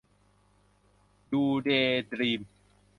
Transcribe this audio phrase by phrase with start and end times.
[1.31, 2.41] ดู เดย์ ดรีม